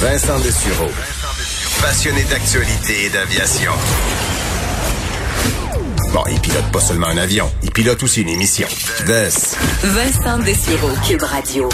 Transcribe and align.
Vincent 0.00 0.38
Dessureau. 0.40 0.90
Passionné 1.80 2.22
d'actualité 2.24 3.06
et 3.06 3.08
d'aviation. 3.08 3.72
Bon, 6.12 6.22
il 6.30 6.38
pilote 6.40 6.70
pas 6.70 6.80
seulement 6.80 7.06
un 7.06 7.16
avion, 7.16 7.50
il 7.62 7.70
pilote 7.70 8.02
aussi 8.02 8.20
une 8.20 8.28
émission. 8.28 8.68
Vincent 9.82 10.38
Dessureau, 10.40 10.90
Cube 11.06 11.22
Radio. 11.22 11.68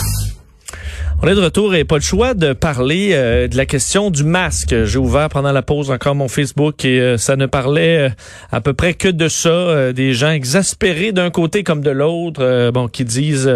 On 1.24 1.28
est 1.28 1.36
de 1.36 1.40
retour 1.40 1.76
et 1.76 1.84
pas 1.84 1.94
le 1.94 2.02
choix 2.02 2.34
de 2.34 2.52
parler 2.52 3.10
euh, 3.12 3.46
de 3.46 3.56
la 3.56 3.64
question 3.64 4.10
du 4.10 4.24
masque. 4.24 4.74
J'ai 4.86 4.98
ouvert 4.98 5.28
pendant 5.28 5.52
la 5.52 5.62
pause 5.62 5.92
encore 5.92 6.16
mon 6.16 6.26
Facebook 6.26 6.84
et 6.84 7.00
euh, 7.00 7.16
ça 7.16 7.36
ne 7.36 7.46
parlait 7.46 8.08
euh, 8.08 8.10
à 8.50 8.60
peu 8.60 8.72
près 8.72 8.94
que 8.94 9.06
de 9.06 9.28
ça. 9.28 9.92
des 9.92 10.14
gens 10.14 10.32
exaspérés 10.32 11.12
d'un 11.12 11.30
côté 11.30 11.62
comme 11.62 11.80
de 11.80 11.90
l'autre, 11.90 12.70
bon, 12.72 12.88
qui 12.88 13.04
disent, 13.04 13.46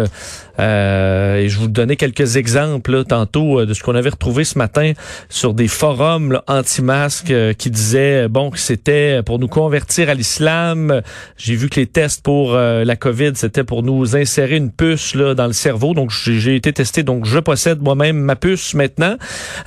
et 0.59 1.45
je 1.47 1.57
vous 1.57 1.67
donnais 1.67 1.97
quelques 1.97 2.37
exemples 2.37 3.03
tantôt 3.03 3.65
de 3.65 3.73
ce 3.73 3.83
qu'on 3.83 3.95
avait 3.95 4.09
retrouvé 4.09 4.45
ce 4.45 4.57
matin 4.57 4.93
sur 5.29 5.53
des 5.53 5.67
forums 5.67 6.41
anti-masques 6.47 7.33
qui 7.57 7.69
disaient, 7.69 8.27
bon, 8.29 8.49
que 8.49 8.59
c'était 8.59 9.21
pour 9.23 9.39
nous 9.39 9.47
convertir 9.47 10.09
à 10.09 10.13
l'islam. 10.13 11.01
J'ai 11.37 11.55
vu 11.55 11.69
que 11.69 11.79
les 11.79 11.85
tests 11.85 12.23
pour 12.23 12.53
la 12.53 12.95
COVID, 12.95 13.33
c'était 13.35 13.63
pour 13.63 13.83
nous 13.83 14.15
insérer 14.15 14.55
une 14.55 14.71
puce 14.71 15.13
là, 15.13 15.35
dans 15.35 15.47
le 15.47 15.53
cerveau. 15.53 15.93
Donc, 15.93 16.11
j'ai 16.11 16.55
été 16.55 16.73
testé, 16.73 17.03
donc 17.03 17.25
je 17.25 17.39
possède 17.39 17.56
moi-même 17.81 18.17
ma 18.17 18.35
puce 18.35 18.73
maintenant. 18.73 19.17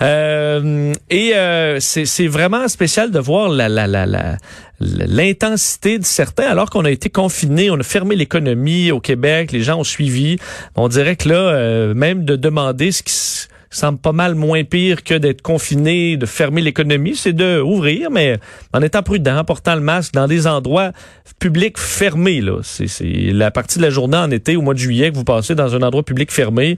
Euh, 0.01 0.93
et 1.11 1.35
euh, 1.35 1.79
c'est 1.81 2.27
vraiment 2.27 2.69
spécial 2.69 3.11
de 3.11 3.19
voir 3.19 3.49
la, 3.49 3.69
la, 3.69 3.87
la, 3.87 4.07
la 4.07 4.37
l'intensité 4.81 5.99
de 5.99 6.05
certains, 6.05 6.49
alors 6.49 6.71
qu'on 6.71 6.87
a 6.87 6.91
été 6.91 7.11
confinés, 7.11 7.71
on 7.71 7.79
a 7.79 7.83
fermé 7.83 8.17
l'économie 8.17 8.91
au 8.91 9.01
Québec, 9.01 9.53
les 9.53 9.63
gens 9.63 9.79
ont 9.79 9.85
suivi. 9.85 10.39
On 10.75 10.89
dirait 10.89 11.17
que 11.17 11.29
là, 11.29 11.35
euh, 11.35 11.95
même 11.95 12.25
de 12.25 12.37
demander 12.37 12.91
ce 12.91 13.03
qui 13.03 13.50
semble 13.71 13.99
pas 13.99 14.13
mal 14.13 14.35
moins 14.35 14.65
pire 14.65 15.05
que 15.05 15.15
d'être 15.15 15.43
confiné, 15.43 16.17
de 16.17 16.27
fermer 16.27 16.61
l'économie, 16.61 17.15
c'est 17.15 17.33
de 17.33 17.61
ouvrir, 17.61 18.11
mais 18.11 18.39
en 18.73 18.83
étant 18.83 19.03
prudent, 19.05 19.39
en 19.39 19.45
portant 19.45 19.77
le 19.77 19.81
masque 19.81 20.13
dans 20.13 20.27
des 20.27 20.49
endroits 20.49 20.91
publics 21.39 21.79
fermés. 21.79 22.41
Là, 22.41 22.59
c'est 22.63 22.89
la 23.33 23.53
partie 23.53 23.79
de 23.79 23.85
la 23.85 23.91
journée 23.91 24.17
en 24.17 24.31
été, 24.33 24.57
au 24.57 24.63
mois 24.63 24.75
de 24.75 24.81
juillet, 24.81 25.11
que 25.11 25.17
vous 25.17 25.25
passez 25.25 25.55
dans 25.55 25.77
un 25.77 25.83
endroit 25.83 26.03
public 26.03 26.33
fermé. 26.33 26.77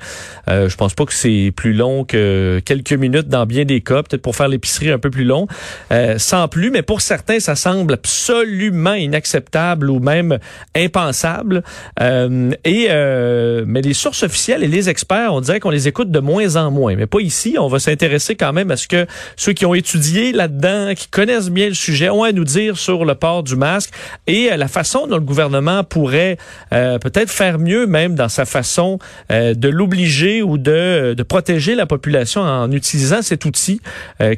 Euh, 0.48 0.68
je 0.68 0.76
pense 0.76 0.92
pas 0.92 1.06
que 1.06 1.14
c'est 1.14 1.50
plus 1.56 1.72
long 1.72 2.04
que 2.04 2.60
quelques 2.64 2.92
minutes 2.92 3.28
dans 3.28 3.46
bien 3.46 3.64
des 3.64 3.80
cas, 3.80 4.02
peut-être 4.02 4.22
pour 4.22 4.36
faire 4.36 4.48
l'épicerie 4.48 4.90
un 4.90 4.98
peu 4.98 5.10
plus 5.10 5.24
long, 5.24 5.46
euh, 5.92 6.18
sans 6.18 6.46
plus. 6.48 6.70
Mais 6.70 6.82
pour 6.82 7.00
certains, 7.00 7.40
ça 7.40 7.56
semble 7.56 7.94
absolument 7.94 8.94
inacceptable 8.94 9.88
ou 9.88 9.98
même 9.98 10.38
impensable. 10.76 11.62
Euh, 12.00 12.50
et 12.64 12.88
euh, 12.90 13.64
mais 13.66 13.80
les 13.80 13.94
sources 13.94 14.22
officielles 14.24 14.62
et 14.62 14.68
les 14.68 14.90
experts, 14.90 15.32
on 15.32 15.40
dirait 15.40 15.58
qu'on 15.58 15.70
les 15.70 15.88
écoute 15.88 16.10
de 16.10 16.20
moins 16.20 16.56
en 16.56 16.70
moins 16.70 16.81
mais 16.90 17.06
pas 17.06 17.20
ici. 17.20 17.56
On 17.58 17.68
va 17.68 17.78
s'intéresser 17.78 18.34
quand 18.34 18.52
même 18.52 18.70
à 18.70 18.76
ce 18.76 18.88
que 18.88 19.06
ceux 19.36 19.52
qui 19.52 19.66
ont 19.66 19.74
étudié 19.74 20.32
là-dedans, 20.32 20.94
qui 20.94 21.08
connaissent 21.08 21.50
bien 21.50 21.68
le 21.68 21.74
sujet, 21.74 22.10
ont 22.10 22.22
à 22.22 22.32
nous 22.32 22.44
dire 22.44 22.76
sur 22.76 23.04
le 23.04 23.14
port 23.14 23.42
du 23.42 23.56
masque 23.56 23.90
et 24.26 24.52
euh, 24.52 24.56
la 24.56 24.68
façon 24.68 25.06
dont 25.06 25.16
le 25.16 25.22
gouvernement 25.22 25.84
pourrait 25.84 26.36
euh, 26.72 26.98
peut-être 26.98 27.30
faire 27.30 27.58
mieux 27.58 27.86
même 27.86 28.14
dans 28.14 28.28
sa 28.28 28.44
façon 28.44 28.98
euh, 29.30 29.54
de 29.54 29.68
l'obliger 29.68 30.42
ou 30.42 30.58
de, 30.58 31.14
protéger 31.28 31.74
la 31.74 31.86
population 31.86 32.42
en 32.42 32.70
utilisant 32.72 33.22
cet 33.22 33.44
outil 33.44 33.80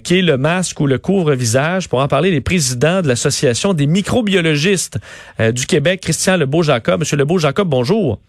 qui 0.03 0.19
est 0.19 0.23
le 0.23 0.37
masque 0.37 0.81
ou 0.81 0.87
le 0.87 0.99
couvre-visage. 0.99 1.89
Pour 1.89 2.01
en 2.01 2.09
parler, 2.09 2.31
les 2.31 2.43
présidents 2.43 3.01
de 3.01 3.09
l'Association 3.09 3.73
des 3.73 3.87
microbiologistes 3.87 4.99
du 5.39 5.67
Québec, 5.67 6.01
Christian 6.03 6.37
Lebeau-Jacob. 6.37 7.01
Monsieur 7.01 7.17
Lebeau-Jacob, 7.17 7.67
bonjour. 7.69 8.21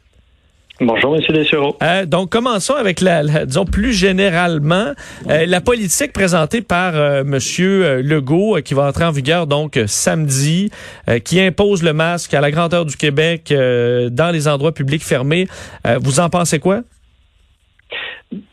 Bonjour, 0.82 1.16
M. 1.16 1.22
Dessureau. 1.30 1.78
Euh, 1.82 2.06
donc, 2.06 2.30
commençons 2.30 2.74
avec 2.74 3.00
la, 3.00 3.46
disons 3.46 3.64
plus 3.64 3.94
généralement, 3.94 4.92
euh, 5.30 5.46
la 5.48 5.62
politique 5.62 6.12
présentée 6.12 6.62
par 6.62 6.96
euh, 6.96 7.22
M. 7.22 7.38
Legault, 8.04 8.58
qui 8.64 8.74
va 8.74 8.88
entrer 8.88 9.06
en 9.06 9.12
vigueur 9.12 9.48
donc 9.48 9.80
samedi, 9.86 10.70
qui 11.24 11.40
impose 11.40 11.82
le 11.82 11.94
masque 11.94 12.34
à 12.34 12.42
la 12.42 12.52
grandeur 12.52 12.86
du 12.86 12.98
Québec 12.98 13.54
dans 13.54 14.32
les 14.34 14.48
endroits 14.48 14.74
publics 14.74 15.04
fermés. 15.04 15.48
vous 16.02 16.20
en 16.20 16.30
pensez 16.30 16.60
quoi? 16.60 16.82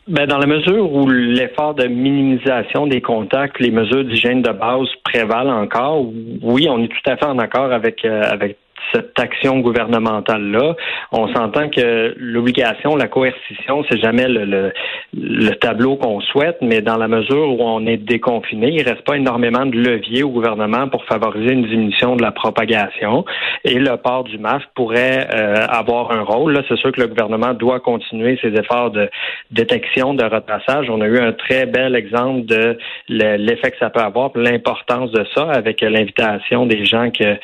Ben, 0.07 0.27
dans 0.27 0.37
la 0.37 0.45
mesure 0.45 0.93
où 0.93 1.09
l'effort 1.09 1.73
de 1.73 1.87
minimisation 1.87 2.87
des 2.87 3.01
contacts, 3.01 3.59
les 3.59 3.71
mesures 3.71 4.05
d'hygiène 4.05 4.41
de 4.41 4.51
base 4.51 4.87
prévalent 5.03 5.61
encore, 5.61 6.05
oui, 6.41 6.67
on 6.69 6.81
est 6.83 6.87
tout 6.87 7.09
à 7.09 7.17
fait 7.17 7.25
en 7.25 7.39
accord 7.39 7.71
avec, 7.71 8.05
avec 8.05 8.57
cette 8.91 9.17
action 9.19 9.59
gouvernementale-là. 9.59 10.75
On 11.11 11.33
s'entend 11.33 11.69
que 11.69 12.13
l'obligation, 12.17 12.95
la 12.95 13.07
coercition, 13.07 13.83
c'est 13.89 13.99
jamais 13.99 14.27
le, 14.27 14.71
le, 15.13 15.49
tableau 15.55 15.95
qu'on 15.95 16.19
souhaite, 16.21 16.57
mais 16.61 16.81
dans 16.81 16.97
la 16.97 17.07
mesure 17.07 17.49
où 17.49 17.61
on 17.61 17.85
est 17.85 17.97
déconfiné, 17.97 18.69
il 18.71 18.83
reste 18.83 19.03
pas 19.03 19.17
énormément 19.17 19.65
de 19.65 19.75
levier 19.75 20.23
au 20.23 20.29
gouvernement 20.29 20.87
pour 20.89 21.05
favoriser 21.05 21.53
une 21.53 21.65
diminution 21.65 22.15
de 22.15 22.21
la 22.21 22.31
propagation. 22.31 23.25
Et 23.63 23.79
le 23.79 23.95
port 23.97 24.23
du 24.23 24.37
masque 24.37 24.67
pourrait 24.75 25.27
euh, 25.33 25.65
avoir 25.69 26.11
un 26.11 26.21
rôle. 26.21 26.53
Là, 26.53 26.61
c'est 26.67 26.77
sûr 26.77 26.91
que 26.91 27.01
le 27.01 27.07
gouvernement 27.07 27.53
doit 27.53 27.79
continuer 27.79 28.37
ses 28.41 28.49
efforts 28.49 28.91
de 28.91 29.09
détection, 29.51 30.13
de 30.13 30.23
retraçage. 30.23 30.89
On 30.89 31.01
a 31.01 31.07
eu 31.07 31.19
un 31.19 31.33
très 31.33 31.65
bel 31.65 31.95
exemple 31.95 32.45
de 32.45 32.77
l'effet 33.09 33.71
que 33.71 33.77
ça 33.77 33.89
peut 33.89 34.01
avoir, 34.01 34.31
l'importance 34.35 35.11
de 35.11 35.25
ça 35.35 35.49
avec 35.51 35.81
l'invitation 35.81 36.65
des 36.65 36.85
gens 36.85 37.09
que, 37.11 37.37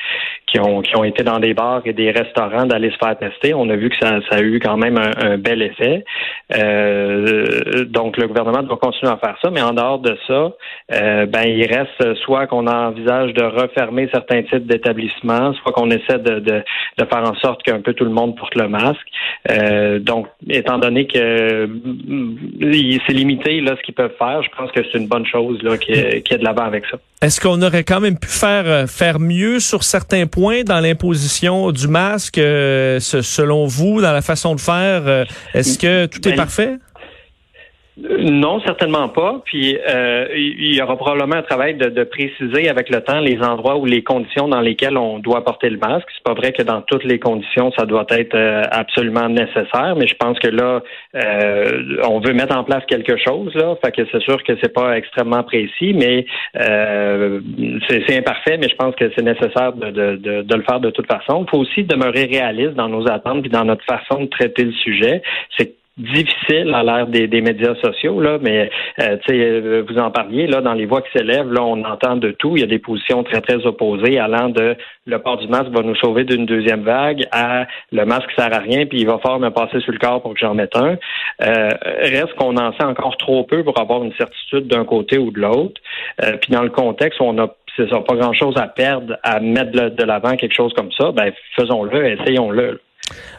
qui 0.49 0.59
ont, 0.59 0.81
qui 0.81 0.95
ont 0.97 1.03
été 1.03 1.23
dans 1.23 1.39
des 1.39 1.53
bars 1.53 1.81
et 1.85 1.93
des 1.93 2.11
restaurants 2.11 2.65
d'aller 2.65 2.91
se 2.91 2.97
faire 2.97 3.17
tester. 3.17 3.53
On 3.53 3.69
a 3.69 3.75
vu 3.75 3.89
que 3.89 3.95
ça, 3.97 4.19
ça 4.29 4.37
a 4.37 4.41
eu 4.41 4.59
quand 4.59 4.77
même 4.77 4.97
un, 4.97 5.37
bel 5.37 5.61
effet. 5.61 6.03
Euh, 6.55 7.85
donc, 7.85 8.17
le 8.17 8.27
gouvernement 8.27 8.63
doit 8.63 8.77
continuer 8.77 9.11
à 9.11 9.17
faire 9.17 9.38
ça, 9.41 9.51
mais 9.51 9.61
en 9.61 9.73
dehors 9.73 9.99
de 9.99 10.17
ça, 10.27 10.51
euh, 10.91 11.25
ben, 11.25 11.43
il 11.43 11.65
reste 11.65 12.15
soit 12.23 12.47
qu'on 12.47 12.67
envisage 12.67 13.33
de 13.33 13.43
refermer 13.43 14.09
certains 14.11 14.41
types 14.43 14.65
d'établissements, 14.65 15.53
soit 15.53 15.71
qu'on 15.71 15.91
essaie 15.91 16.19
de, 16.19 16.39
de, 16.39 16.63
de, 16.97 17.05
faire 17.05 17.23
en 17.23 17.35
sorte 17.35 17.63
qu'un 17.63 17.81
peu 17.81 17.93
tout 17.93 18.05
le 18.05 18.11
monde 18.11 18.35
porte 18.35 18.55
le 18.55 18.67
masque. 18.67 19.07
Euh, 19.51 19.99
donc, 19.99 20.27
étant 20.49 20.79
donné 20.79 21.05
que 21.05 21.65
mm, 21.67 22.99
c'est 23.05 23.13
limité 23.13 23.61
là, 23.61 23.75
ce 23.77 23.81
qu'ils 23.83 23.95
peuvent 23.95 24.15
faire, 24.17 24.41
je 24.41 24.49
pense 24.57 24.71
que 24.71 24.81
c'est 24.83 24.97
une 24.97 25.07
bonne 25.07 25.25
chose 25.25 25.61
là, 25.61 25.77
qui, 25.77 25.91
est, 25.91 26.21
qui 26.23 26.33
est 26.33 26.38
de 26.39 26.43
l'avant 26.43 26.65
avec 26.65 26.85
ça. 26.88 26.97
Est-ce 27.22 27.41
qu'on 27.41 27.62
aurait 27.62 27.84
quand 27.84 28.00
même 28.00 28.18
pu 28.18 28.30
faire 28.30 28.63
euh, 28.66 28.88
faire 28.88 29.19
mieux 29.19 29.59
sur 29.59 29.84
certains 29.84 30.25
points 30.25 30.63
dans 30.63 30.80
l'imposition 30.80 31.74
du 31.74 31.90
masque, 31.90 32.38
euh, 32.38 33.02
selon 33.02 33.66
vous, 33.68 34.00
dans 34.00 34.13
la 34.13 34.22
façon 34.22 34.56
de 34.56 34.62
faire? 34.62 35.06
Euh, 35.06 35.25
est-ce 35.53 35.78
que 35.78 36.06
tout 36.06 36.25
est 36.25 36.31
ben, 36.31 36.38
parfait? 36.38 36.78
Non, 38.01 38.61
certainement 38.61 39.09
pas. 39.09 39.41
Puis 39.45 39.77
euh, 39.77 40.27
il 40.33 40.73
y 40.73 40.81
aura 40.81 40.95
probablement 40.95 41.35
un 41.35 41.41
travail 41.41 41.75
de, 41.75 41.89
de, 41.89 42.03
préciser 42.03 42.69
avec 42.69 42.89
le 42.89 43.01
temps 43.01 43.19
les 43.19 43.39
endroits 43.41 43.77
ou 43.77 43.85
les 43.85 44.03
conditions 44.03 44.47
dans 44.47 44.61
lesquelles 44.61 44.97
on 44.97 45.19
doit 45.19 45.43
porter 45.43 45.69
le 45.69 45.77
masque. 45.77 46.07
C'est 46.13 46.23
pas 46.23 46.33
vrai 46.33 46.53
que 46.53 46.63
dans 46.63 46.81
toutes 46.81 47.03
les 47.03 47.19
conditions 47.19 47.71
ça 47.77 47.85
doit 47.85 48.05
être 48.09 48.35
euh, 48.35 48.63
absolument 48.71 49.27
nécessaire, 49.27 49.95
mais 49.97 50.07
je 50.07 50.15
pense 50.15 50.39
que 50.39 50.47
là 50.47 50.81
euh, 51.15 51.97
on 52.07 52.19
veut 52.19 52.33
mettre 52.33 52.55
en 52.55 52.63
place 52.63 52.85
quelque 52.88 53.17
chose 53.17 53.53
là. 53.55 53.75
Fait 53.83 53.91
que 53.91 54.03
c'est 54.11 54.21
sûr 54.21 54.41
que 54.43 54.53
c'est 54.61 54.73
pas 54.73 54.95
extrêmement 54.97 55.43
précis, 55.43 55.93
mais 55.93 56.25
euh, 56.57 57.41
c'est 57.89 58.17
imparfait, 58.17 58.57
mais 58.57 58.69
je 58.69 58.75
pense 58.75 58.95
que 58.95 59.11
c'est 59.15 59.23
nécessaire 59.23 59.73
de, 59.73 59.91
de, 59.91 60.41
de, 60.43 60.55
le 60.55 60.63
faire 60.63 60.79
de 60.79 60.89
toute 60.89 61.07
façon. 61.07 61.45
Il 61.45 61.49
faut 61.49 61.59
aussi 61.59 61.83
demeurer 61.83 62.25
réaliste 62.25 62.75
dans 62.75 62.88
nos 62.88 63.09
attentes 63.09 63.45
et 63.45 63.49
dans 63.49 63.65
notre 63.65 63.83
façon 63.83 64.23
de 64.23 64.27
traiter 64.27 64.63
le 64.63 64.73
sujet. 64.73 65.21
C'est 65.57 65.78
difficile 65.99 66.73
à 66.73 66.83
l'ère 66.83 67.07
des, 67.07 67.27
des, 67.27 67.41
médias 67.41 67.75
sociaux, 67.75 68.21
là, 68.21 68.37
mais 68.41 68.69
euh, 68.99 69.17
euh, 69.29 69.83
vous 69.87 69.97
en 69.99 70.11
parliez, 70.11 70.47
là, 70.47 70.61
dans 70.61 70.73
les 70.73 70.85
voix 70.85 71.01
qui 71.01 71.11
s'élèvent, 71.17 71.51
là, 71.51 71.61
on 71.61 71.83
entend 71.83 72.15
de 72.15 72.31
tout. 72.31 72.55
Il 72.55 72.61
y 72.61 72.63
a 72.63 72.67
des 72.67 72.79
positions 72.79 73.23
très, 73.23 73.41
très 73.41 73.65
opposées 73.65 74.17
allant 74.17 74.49
de 74.49 74.75
le 75.05 75.19
port 75.19 75.38
du 75.38 75.47
masque 75.47 75.69
va 75.69 75.81
nous 75.81 75.95
sauver 75.95 76.23
d'une 76.23 76.45
deuxième 76.45 76.83
vague 76.83 77.25
à 77.31 77.65
le 77.91 78.05
masque 78.05 78.29
sert 78.38 78.53
à 78.53 78.59
rien, 78.59 78.85
puis 78.85 78.99
il 78.99 79.07
va 79.07 79.17
falloir 79.17 79.39
me 79.39 79.49
passer 79.49 79.79
sur 79.81 79.91
le 79.91 79.97
corps 79.97 80.21
pour 80.21 80.33
que 80.33 80.39
j'en 80.39 80.53
mette 80.53 80.75
un. 80.75 80.97
Euh, 81.41 81.69
reste 82.01 82.33
qu'on 82.35 82.55
en 82.57 82.71
sait 82.73 82.83
encore 82.83 83.17
trop 83.17 83.44
peu 83.44 83.63
pour 83.63 83.79
avoir 83.79 84.03
une 84.03 84.13
certitude 84.13 84.68
d'un 84.68 84.85
côté 84.85 85.18
ou 85.18 85.31
de 85.31 85.39
l'autre. 85.39 85.81
Euh, 86.24 86.38
puis 86.38 86.53
dans 86.53 86.63
le 86.63 86.69
contexte 86.69 87.19
où 87.19 87.24
on 87.24 87.38
a 87.39 87.47
c'est 87.75 87.89
ça, 87.89 88.01
pas 88.01 88.15
grand 88.15 88.33
chose 88.33 88.57
à 88.57 88.68
perdre 88.68 89.15
à 89.24 89.39
mettre 89.39 89.71
de 89.71 90.03
l'avant 90.03 90.35
quelque 90.35 90.56
chose 90.56 90.74
comme 90.74 90.91
ça, 90.91 91.12
ben 91.12 91.31
faisons-le, 91.56 92.07
essayons-le. 92.07 92.81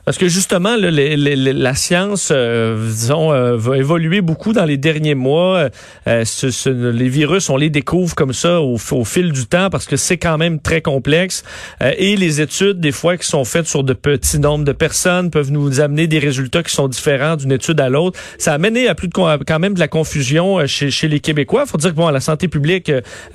Parce 0.05 0.19
que 0.19 0.29
justement, 0.29 0.77
la 0.77 1.75
science, 1.75 2.31
euh, 2.33 2.89
disons, 2.89 3.33
euh, 3.33 3.57
va 3.57 3.77
évoluer 3.77 4.23
beaucoup 4.23 4.53
dans 4.53 4.65
les 4.65 4.77
derniers 4.77 5.15
mois. 5.15 5.69
Euh, 6.09 6.25
les 6.67 7.09
virus, 7.09 7.51
on 7.51 7.57
les 7.57 7.71
découvre 7.71 8.15
comme 8.15 8.33
ça 8.33 8.61
au, 8.61 8.77
fil 9.05 9.33
du 9.33 9.47
temps 9.47 9.71
parce 9.71 9.87
que 9.87 9.97
c'est 9.97 10.17
quand 10.17 10.39
même 10.39 10.59
très 10.61 10.81
complexe. 10.81 11.45
et 11.81 12.17
les 12.17 12.41
études, 12.41 12.81
des 12.81 12.93
fois, 12.93 13.17
qui 13.17 13.27
sont 13.27 13.45
faites 13.45 13.67
sur 13.67 13.85
de 13.85 13.93
petits 13.93 14.39
nombres 14.39 14.65
de 14.65 14.73
personnes, 14.73 15.31
peuvent 15.31 15.53
nous 15.53 15.81
amener 15.81 16.07
des 16.07 16.19
résultats 16.19 16.63
qui 16.63 16.75
sont 16.75 16.89
différents 16.89 17.37
d'une 17.37 17.53
étude 17.53 17.81
à 17.81 17.89
l'autre. 17.89 18.19
Ça 18.39 18.55
a 18.55 18.59
mené 18.59 18.89
à 18.89 18.95
plus 18.95 19.09
de 19.09 19.13
quand 19.13 19.59
même 19.59 19.75
de 19.75 19.81
la 19.81 19.89
confusion 19.89 20.67
chez, 20.67 20.91
chez 20.91 21.09
les 21.09 21.21
Québécois. 21.21 21.67
faut 21.67 21.79
dire 21.79 21.91
que 21.91 21.97
bon, 21.97 22.07
à 22.07 22.13
la 22.13 22.21
santé 22.21 22.49
publique, 22.49 22.91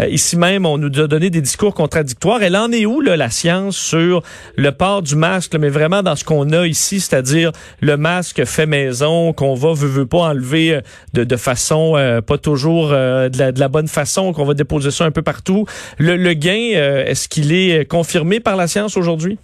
ici 0.09 0.35
même, 0.35 0.65
on 0.65 0.77
nous 0.77 0.99
a 0.99 1.07
donné 1.07 1.29
des 1.29 1.41
discours 1.41 1.73
contradictoires. 1.73 2.43
Elle 2.43 2.57
en 2.57 2.71
est 2.71 2.85
où 2.85 3.01
là, 3.01 3.15
la 3.15 3.29
science 3.29 3.77
sur 3.77 4.23
le 4.55 4.71
port 4.71 5.01
du 5.01 5.15
masque, 5.15 5.55
mais 5.55 5.69
vraiment 5.69 6.03
dans 6.03 6.15
ce 6.15 6.24
qu'on 6.25 6.51
a 6.51 6.67
ici, 6.67 6.99
c'est-à-dire 6.99 7.51
le 7.81 7.97
masque 7.97 8.43
fait 8.45 8.65
maison, 8.65 9.33
qu'on 9.33 9.55
va, 9.55 9.73
veut, 9.73 9.87
veut 9.87 10.05
pas 10.05 10.29
enlever 10.29 10.79
de, 11.13 11.23
de 11.23 11.35
façon 11.37 11.93
pas 12.25 12.37
toujours 12.37 12.89
de 12.89 13.37
la, 13.37 13.51
de, 13.51 13.59
la, 13.59 13.67
bonne 13.67 13.87
façon, 13.87 14.33
qu'on 14.33 14.45
va 14.45 14.53
déposer 14.53 14.91
ça 14.91 15.05
un 15.05 15.11
peu 15.11 15.21
partout. 15.21 15.65
Le, 15.97 16.15
le 16.15 16.33
gain, 16.33 17.03
est-ce 17.05 17.27
qu'il 17.27 17.53
est 17.53 17.85
confirmé 17.85 18.39
par 18.39 18.55
la 18.55 18.67
science 18.67 18.97
aujourd'hui? 18.97 19.37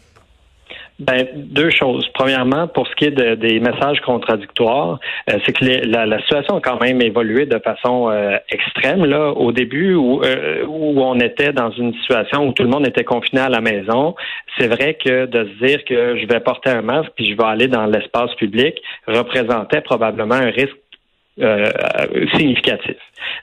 Ben, 1.01 1.27
deux 1.33 1.71
choses. 1.71 2.07
Premièrement, 2.13 2.67
pour 2.67 2.87
ce 2.87 2.93
qui 2.93 3.05
est 3.05 3.35
des 3.35 3.59
messages 3.59 3.99
contradictoires, 4.01 4.99
euh, 5.31 5.39
c'est 5.43 5.51
que 5.51 5.65
la, 5.65 6.19
situation 6.19 6.57
a 6.57 6.61
quand 6.61 6.79
même 6.79 7.01
évolué 7.01 7.47
de 7.47 7.57
façon 7.57 8.11
euh, 8.11 8.37
extrême. 8.51 9.05
Là, 9.05 9.31
au 9.31 9.51
début, 9.51 9.95
où, 9.95 10.21
euh, 10.21 10.63
où 10.67 11.01
on 11.01 11.19
était 11.19 11.53
dans 11.53 11.71
une 11.71 11.95
situation 11.95 12.47
où 12.47 12.53
tout 12.53 12.61
le 12.61 12.69
monde 12.69 12.87
était 12.87 13.03
confiné 13.03 13.41
à 13.41 13.49
la 13.49 13.61
maison, 13.61 14.13
c'est 14.59 14.67
vrai 14.67 14.93
que 14.93 15.25
de 15.25 15.45
se 15.45 15.65
dire 15.65 15.83
que 15.85 16.17
je 16.19 16.27
vais 16.27 16.39
porter 16.39 16.69
un 16.69 16.83
masque 16.83 17.09
puis 17.15 17.31
je 17.31 17.35
vais 17.35 17.47
aller 17.47 17.67
dans 17.67 17.87
l'espace 17.87 18.35
public 18.35 18.79
représentait 19.07 19.81
probablement 19.81 20.35
un 20.35 20.51
risque 20.51 20.77
significatif. 22.35 22.97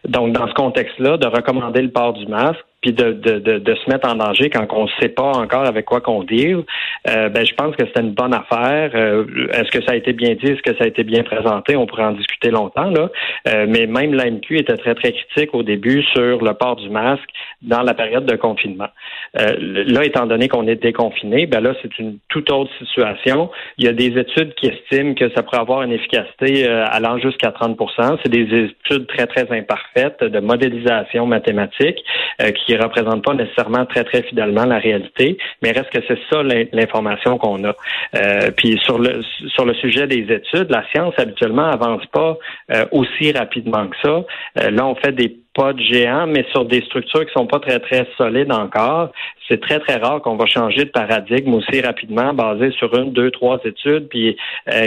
Donc, 0.04 0.32
dans 0.32 0.46
ce 0.46 0.54
contexte-là, 0.54 1.16
de 1.16 1.26
recommander 1.26 1.82
le 1.82 1.90
port 1.90 2.12
du 2.12 2.26
masque, 2.26 2.64
puis 2.80 2.92
de, 2.92 3.12
de, 3.12 3.58
de, 3.58 3.74
se 3.74 3.90
mettre 3.90 4.08
en 4.08 4.14
danger 4.14 4.50
quand 4.50 4.66
on 4.70 4.84
ne 4.84 4.90
sait 5.00 5.08
pas 5.08 5.32
encore 5.32 5.66
avec 5.66 5.84
quoi 5.84 6.00
qu'on 6.00 6.22
deal, 6.22 6.62
euh, 7.08 7.28
ben 7.28 7.44
je 7.44 7.52
pense 7.54 7.74
que 7.74 7.84
c'était 7.84 8.00
une 8.00 8.12
bonne 8.12 8.34
affaire. 8.34 8.92
Euh, 8.94 9.24
est-ce 9.52 9.70
que 9.70 9.84
ça 9.84 9.92
a 9.92 9.96
été 9.96 10.12
bien 10.12 10.34
dit, 10.34 10.52
est-ce 10.52 10.62
que 10.62 10.76
ça 10.76 10.84
a 10.84 10.86
été 10.86 11.02
bien 11.02 11.24
présenté? 11.24 11.74
On 11.74 11.86
pourrait 11.86 12.04
en 12.04 12.12
discuter 12.12 12.50
longtemps, 12.50 12.90
là. 12.90 13.10
Euh, 13.48 13.66
mais 13.68 13.86
même 13.86 14.14
l'AMQ 14.14 14.58
était 14.58 14.76
très, 14.76 14.94
très 14.94 15.12
critique 15.12 15.54
au 15.54 15.64
début 15.64 16.04
sur 16.14 16.42
le 16.42 16.54
port 16.54 16.76
du 16.76 16.88
masque 16.88 17.28
dans 17.62 17.82
la 17.82 17.94
période 17.94 18.26
de 18.26 18.36
confinement. 18.36 18.88
là, 19.34 20.04
étant 20.04 20.26
donné 20.26 20.48
qu'on 20.48 20.66
est 20.68 20.80
déconfiné, 20.80 21.46
ben 21.46 21.60
là, 21.60 21.74
c'est 21.82 21.98
une 21.98 22.18
toute 22.28 22.50
autre 22.50 22.70
situation. 22.78 23.50
Il 23.78 23.86
y 23.86 23.88
a 23.88 23.92
des 23.92 24.18
études 24.18 24.54
qui 24.54 24.68
estiment 24.68 25.14
que 25.14 25.30
ça 25.34 25.42
pourrait 25.42 25.60
avoir 25.60 25.82
une 25.82 25.92
efficacité 25.92 26.66
allant 26.66 27.18
jusqu'à 27.18 27.50
30% 27.50 28.18
C'est 28.22 28.30
des 28.30 28.66
études 28.66 29.06
très, 29.08 29.26
très 29.26 29.50
imparfaites 29.50 30.22
de 30.22 30.40
modélisation 30.40 31.26
mathématique 31.26 31.98
qui 32.38 32.67
qui 32.68 32.76
représente 32.76 33.24
pas 33.24 33.32
nécessairement 33.32 33.86
très, 33.86 34.04
très 34.04 34.22
fidèlement 34.22 34.66
la 34.66 34.78
réalité, 34.78 35.38
mais 35.62 35.72
reste 35.72 35.88
que 35.88 36.00
c'est 36.06 36.18
ça 36.30 36.42
l'information 36.42 37.38
qu'on 37.38 37.64
a. 37.64 37.74
Euh, 38.14 38.50
puis 38.54 38.78
sur 38.84 38.98
le 38.98 39.22
sur 39.54 39.64
le 39.64 39.72
sujet 39.74 40.06
des 40.06 40.26
études, 40.30 40.68
la 40.68 40.84
science 40.90 41.14
habituellement 41.16 41.70
avance 41.70 42.04
pas 42.12 42.36
euh, 42.74 42.84
aussi 42.92 43.32
rapidement 43.32 43.86
que 43.88 43.96
ça. 44.02 44.24
Euh, 44.60 44.70
là, 44.70 44.86
on 44.86 44.94
fait 44.96 45.12
des 45.12 45.34
pas 45.54 45.72
de 45.72 45.80
géants, 45.80 46.28
mais 46.28 46.44
sur 46.52 46.66
des 46.66 46.82
structures 46.82 47.26
qui 47.26 47.32
sont 47.32 47.48
pas 47.48 47.58
très, 47.58 47.80
très 47.80 48.06
solides 48.16 48.52
encore. 48.52 49.10
C'est 49.48 49.60
très, 49.60 49.80
très 49.80 49.96
rare 49.96 50.20
qu'on 50.22 50.36
va 50.36 50.46
changer 50.46 50.84
de 50.84 50.90
paradigme 50.90 51.54
aussi 51.54 51.80
rapidement 51.80 52.32
basé 52.32 52.70
sur 52.72 52.94
une, 52.96 53.12
deux, 53.12 53.32
trois 53.32 53.58
études 53.64 54.08
puis 54.08 54.36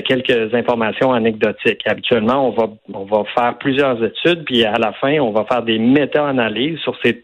quelques 0.05 0.53
informations 0.53 1.11
anecdotiques. 1.11 1.81
Habituellement, 1.85 2.47
on 2.47 2.51
va, 2.51 2.69
on 2.93 3.03
va 3.03 3.23
faire 3.35 3.57
plusieurs 3.57 4.01
études 4.01 4.45
puis 4.45 4.63
à 4.63 4.77
la 4.77 4.93
fin, 4.93 5.19
on 5.19 5.31
va 5.31 5.43
faire 5.43 5.63
des 5.63 5.77
méta-analyses 5.77 6.79
sur 6.79 6.95
ces 7.03 7.21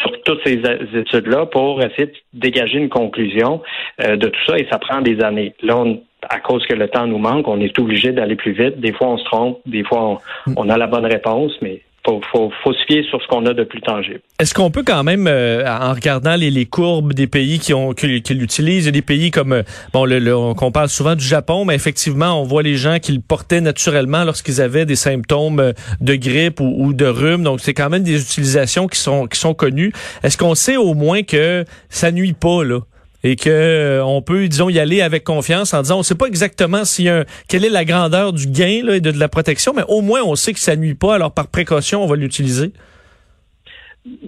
sur 0.00 0.12
toutes 0.22 0.40
ces 0.44 0.60
études-là 0.94 1.46
pour 1.46 1.82
essayer 1.82 2.06
de 2.06 2.16
dégager 2.34 2.78
une 2.78 2.88
conclusion 2.88 3.62
euh, 4.02 4.16
de 4.16 4.28
tout 4.28 4.40
ça 4.46 4.58
et 4.58 4.66
ça 4.70 4.78
prend 4.78 5.00
des 5.00 5.20
années. 5.22 5.54
Là, 5.62 5.84
à 6.28 6.40
cause 6.40 6.66
que 6.66 6.74
le 6.74 6.88
temps 6.88 7.06
nous 7.06 7.18
manque, 7.18 7.46
on 7.48 7.60
est 7.60 7.78
obligé 7.78 8.12
d'aller 8.12 8.36
plus 8.36 8.52
vite. 8.52 8.80
Des 8.80 8.92
fois, 8.92 9.08
on 9.08 9.18
se 9.18 9.24
trompe, 9.24 9.60
des 9.66 9.84
fois, 9.84 10.20
on 10.56 10.68
a 10.68 10.76
la 10.76 10.86
bonne 10.86 11.06
réponse, 11.06 11.52
mais 11.62 11.82
faut, 12.06 12.50
faut, 12.62 12.72
se 12.72 12.84
fier 12.86 13.04
sur 13.08 13.20
ce 13.20 13.26
qu'on 13.26 13.44
a 13.46 13.54
de 13.54 13.64
plus 13.64 13.80
tangible. 13.80 14.20
Est-ce 14.38 14.54
qu'on 14.54 14.70
peut 14.70 14.82
quand 14.84 15.02
même, 15.02 15.26
euh, 15.26 15.64
en 15.66 15.92
regardant 15.92 16.36
les, 16.36 16.50
les, 16.50 16.66
courbes 16.66 17.12
des 17.12 17.26
pays 17.26 17.58
qui, 17.58 17.74
ont, 17.74 17.92
qui, 17.92 18.06
l'utilisent, 18.06 18.86
des 18.86 19.02
pays 19.02 19.30
comme, 19.30 19.52
euh, 19.52 19.62
bon, 19.92 20.04
le, 20.04 20.18
le, 20.18 20.36
on 20.36 20.70
parle 20.70 20.88
souvent 20.88 21.14
du 21.14 21.24
Japon, 21.24 21.64
mais 21.64 21.74
effectivement, 21.74 22.40
on 22.40 22.44
voit 22.44 22.62
les 22.62 22.76
gens 22.76 22.98
qui 22.98 23.12
le 23.12 23.20
portaient 23.20 23.60
naturellement 23.60 24.24
lorsqu'ils 24.24 24.60
avaient 24.60 24.86
des 24.86 24.96
symptômes 24.96 25.60
euh, 25.60 25.72
de 26.00 26.14
grippe 26.14 26.60
ou, 26.60 26.74
ou 26.78 26.92
de 26.92 27.06
rhume. 27.06 27.42
Donc, 27.42 27.60
c'est 27.60 27.74
quand 27.74 27.90
même 27.90 28.02
des 28.02 28.20
utilisations 28.20 28.86
qui 28.86 28.98
sont, 28.98 29.26
qui 29.26 29.38
sont 29.38 29.54
connues. 29.54 29.92
Est-ce 30.22 30.38
qu'on 30.38 30.54
sait 30.54 30.76
au 30.76 30.94
moins 30.94 31.22
que 31.22 31.64
ça 31.88 32.12
nuit 32.12 32.34
pas, 32.34 32.64
là? 32.64 32.80
Et 33.26 33.36
que 33.36 33.50
euh, 33.50 34.04
on 34.04 34.22
peut, 34.22 34.46
disons, 34.46 34.68
y 34.68 34.78
aller 34.78 35.02
avec 35.02 35.24
confiance 35.24 35.74
en 35.74 35.82
disant, 35.82 35.96
on 35.96 35.98
ne 35.98 36.04
sait 36.04 36.14
pas 36.14 36.26
exactement 36.26 36.84
si 36.84 37.08
un, 37.08 37.24
quelle 37.48 37.64
est 37.64 37.70
la 37.70 37.84
grandeur 37.84 38.32
du 38.32 38.46
gain 38.46 38.82
là, 38.84 38.96
et 38.96 39.00
de, 39.00 39.12
la 39.18 39.28
protection, 39.28 39.72
mais 39.74 39.82
au 39.88 40.00
moins 40.00 40.20
on 40.24 40.36
sait 40.36 40.52
que 40.52 40.60
ça 40.60 40.76
nuit 40.76 40.94
pas, 40.94 41.14
alors 41.16 41.32
par 41.32 41.48
précaution, 41.48 42.02
on 42.02 42.06
va 42.06 42.16
l'utiliser. 42.16 42.70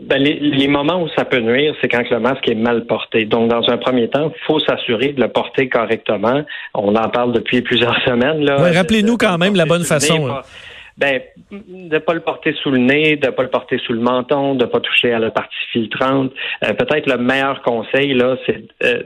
Ben, 0.08 0.20
les, 0.20 0.66
moments 0.66 1.00
où 1.00 1.08
ça 1.16 1.24
peut 1.24 1.38
nuire, 1.38 1.72
c'est 1.80 1.86
quand 1.86 2.02
le 2.10 2.18
masque 2.18 2.48
est 2.48 2.56
mal 2.56 2.84
porté. 2.86 3.26
Donc, 3.26 3.48
dans 3.48 3.62
un 3.70 3.76
premier 3.76 4.08
temps, 4.08 4.32
il 4.34 4.44
faut 4.44 4.58
s'assurer 4.58 5.12
de 5.12 5.20
le 5.20 5.28
porter 5.28 5.68
correctement. 5.68 6.42
On 6.74 6.96
en 6.96 7.08
parle 7.10 7.32
depuis 7.32 7.62
plusieurs 7.62 7.96
semaines. 8.04 8.44
Là. 8.44 8.56
rappelez-nous 8.72 9.16
quand 9.16 9.38
même 9.38 9.54
la 9.54 9.66
bonne 9.66 9.84
façon. 9.84 10.28
Ben, 10.98 11.20
de 11.52 11.98
pas 11.98 12.12
le 12.12 12.20
porter 12.20 12.52
sous 12.60 12.72
le 12.72 12.78
nez, 12.78 13.14
de 13.14 13.30
pas 13.30 13.44
le 13.44 13.50
porter 13.50 13.78
sous 13.78 13.92
le 13.92 14.00
menton, 14.00 14.56
de 14.56 14.64
pas 14.64 14.80
toucher 14.80 15.12
à 15.12 15.20
la 15.20 15.30
partie 15.30 15.54
filtrante. 15.70 16.32
Euh, 16.64 16.72
peut-être 16.72 17.08
le 17.08 17.18
meilleur 17.18 17.62
conseil 17.62 18.14
là, 18.14 18.36
c'est 18.44 18.64
euh, 18.82 19.02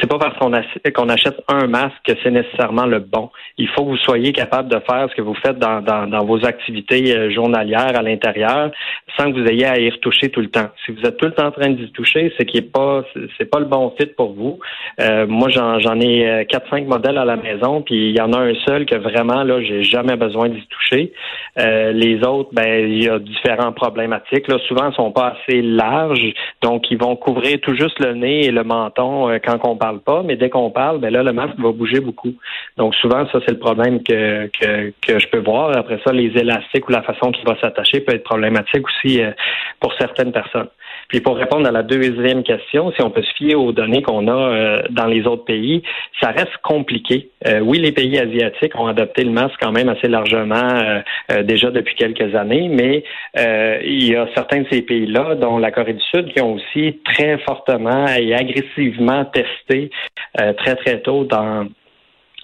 c'est 0.00 0.08
pas 0.08 0.18
parce 0.18 0.38
qu'on 0.38 0.54
achète 1.10 1.44
un 1.48 1.66
masque 1.66 1.96
que 2.06 2.12
c'est 2.22 2.30
nécessairement 2.30 2.86
le 2.86 3.00
bon. 3.00 3.28
Il 3.58 3.68
faut 3.68 3.84
que 3.84 3.90
vous 3.90 3.96
soyez 3.98 4.32
capable 4.32 4.70
de 4.70 4.80
faire 4.88 5.08
ce 5.10 5.14
que 5.14 5.20
vous 5.20 5.34
faites 5.34 5.58
dans, 5.58 5.82
dans, 5.82 6.06
dans 6.06 6.24
vos 6.24 6.42
activités 6.46 7.14
euh, 7.14 7.30
journalières 7.30 7.94
à 7.94 8.00
l'intérieur, 8.00 8.70
sans 9.18 9.30
que 9.30 9.38
vous 9.38 9.46
ayez 9.46 9.66
à 9.66 9.78
y 9.78 9.90
retoucher 9.90 10.30
tout 10.30 10.40
le 10.40 10.48
temps. 10.48 10.70
Si 10.86 10.92
vous 10.92 11.02
êtes 11.02 11.18
tout 11.18 11.26
le 11.26 11.32
temps 11.32 11.48
en 11.48 11.52
train 11.52 11.68
d'y 11.68 11.92
toucher, 11.92 12.32
c'est 12.38 12.46
qu'il 12.46 12.60
est 12.60 12.72
pas 12.72 13.04
c'est 13.36 13.50
pas 13.50 13.60
le 13.60 13.66
bon 13.66 13.92
fit 14.00 14.06
pour 14.06 14.32
vous. 14.32 14.58
Euh, 15.02 15.26
moi, 15.26 15.50
j'en 15.50 15.80
j'en 15.80 16.00
ai 16.00 16.46
quatre 16.48 16.70
cinq 16.70 16.86
modèles 16.86 17.18
à 17.18 17.26
la 17.26 17.36
maison, 17.36 17.82
puis 17.82 18.08
il 18.08 18.16
y 18.16 18.22
en 18.22 18.32
a 18.32 18.38
un 18.38 18.54
seul 18.66 18.86
que 18.86 18.96
vraiment 18.96 19.42
là, 19.42 19.60
j'ai 19.60 19.82
jamais 19.82 20.16
besoin 20.16 20.48
d'y 20.48 20.66
toucher. 20.68 21.12
Euh, 21.58 21.92
les 21.92 22.22
autres, 22.24 22.50
ben, 22.52 22.90
il 22.90 23.04
y 23.04 23.08
a 23.08 23.18
différents 23.18 23.72
problématiques. 23.72 24.48
Là, 24.48 24.58
souvent, 24.68 24.92
sont 24.92 25.12
pas 25.12 25.34
assez 25.36 25.62
larges, 25.62 26.32
donc 26.62 26.90
ils 26.90 26.98
vont 26.98 27.16
couvrir 27.16 27.60
tout 27.60 27.74
juste 27.74 27.98
le 28.00 28.14
nez 28.14 28.46
et 28.46 28.50
le 28.50 28.64
menton 28.64 29.28
euh, 29.30 29.38
quand 29.44 29.58
on 29.64 29.76
parle 29.76 30.00
pas. 30.00 30.22
Mais 30.22 30.36
dès 30.36 30.50
qu'on 30.50 30.70
parle, 30.70 30.98
ben 30.98 31.12
là, 31.12 31.22
le 31.22 31.32
masque 31.32 31.58
va 31.58 31.72
bouger 31.72 32.00
beaucoup. 32.00 32.34
Donc 32.76 32.94
souvent, 32.96 33.26
ça 33.32 33.40
c'est 33.46 33.52
le 33.52 33.58
problème 33.58 34.02
que, 34.02 34.50
que, 34.60 34.92
que 35.06 35.18
je 35.18 35.28
peux 35.28 35.38
voir. 35.38 35.76
Après 35.76 36.00
ça, 36.04 36.12
les 36.12 36.36
élastiques 36.36 36.88
ou 36.88 36.92
la 36.92 37.02
façon 37.02 37.30
qu'il 37.32 37.46
va 37.46 37.56
s'attacher 37.60 38.00
peut 38.00 38.14
être 38.14 38.24
problématique 38.24 38.84
aussi 38.86 39.22
euh, 39.22 39.30
pour 39.80 39.92
certaines 39.94 40.32
personnes. 40.32 40.68
Puis 41.08 41.20
pour 41.20 41.36
répondre 41.36 41.66
à 41.66 41.72
la 41.72 41.82
deuxième 41.82 42.42
question, 42.42 42.92
si 42.92 43.02
on 43.02 43.10
peut 43.10 43.22
se 43.22 43.32
fier 43.34 43.54
aux 43.54 43.72
données 43.72 44.02
qu'on 44.02 44.28
a 44.28 44.32
euh, 44.32 44.82
dans 44.90 45.06
les 45.06 45.26
autres 45.26 45.44
pays, 45.44 45.82
ça 46.20 46.30
reste 46.30 46.56
compliqué. 46.62 47.30
Euh, 47.46 47.60
oui, 47.60 47.78
les 47.78 47.92
pays 47.92 48.18
asiatiques 48.18 48.78
ont 48.78 48.86
adopté 48.86 49.24
le 49.24 49.30
masque 49.30 49.56
quand 49.60 49.72
même 49.72 49.88
assez 49.88 50.08
largement 50.08 51.02
euh, 51.30 51.42
déjà 51.42 51.70
depuis 51.70 51.94
quelques 51.94 52.34
années, 52.34 52.68
mais 52.68 53.04
il 53.84 54.04
y 54.04 54.16
a 54.16 54.28
certains 54.34 54.62
de 54.62 54.66
ces 54.70 54.82
pays-là, 54.82 55.34
dont 55.34 55.58
la 55.58 55.70
Corée 55.70 55.92
du 55.92 56.02
Sud, 56.14 56.32
qui 56.32 56.40
ont 56.40 56.54
aussi 56.54 56.98
très 57.04 57.38
fortement 57.38 58.06
et 58.06 58.34
agressivement 58.34 59.24
testé 59.26 59.90
très 60.34 60.76
très 60.76 61.00
tôt 61.00 61.24
dans 61.24 61.68